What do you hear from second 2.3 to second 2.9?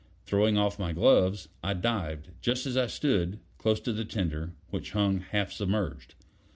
just as I